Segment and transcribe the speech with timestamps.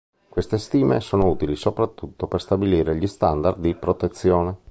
[0.29, 4.57] Queste stime sono utili soprattutto per stabilire gli standard di protezione.